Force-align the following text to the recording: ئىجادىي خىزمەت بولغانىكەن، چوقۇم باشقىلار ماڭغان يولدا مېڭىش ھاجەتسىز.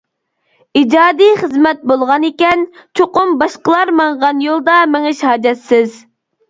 ئىجادىي 0.79 1.29
خىزمەت 1.41 1.83
بولغانىكەن، 1.91 2.65
چوقۇم 3.01 3.37
باشقىلار 3.45 3.93
ماڭغان 4.01 4.43
يولدا 4.51 4.83
مېڭىش 4.97 5.27
ھاجەتسىز. 5.33 6.05